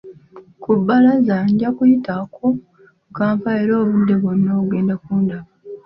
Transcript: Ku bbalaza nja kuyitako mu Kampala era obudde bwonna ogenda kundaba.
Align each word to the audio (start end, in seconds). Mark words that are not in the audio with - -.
Ku 0.61 0.71
bbalaza 0.79 1.37
nja 1.51 1.69
kuyitako 1.77 2.45
mu 2.99 3.09
Kampala 3.17 3.57
era 3.63 3.73
obudde 3.83 4.13
bwonna 4.21 4.51
ogenda 4.61 4.95
kundaba. 5.03 5.49